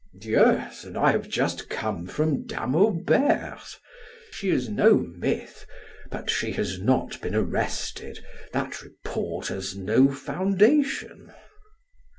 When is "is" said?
4.49-4.67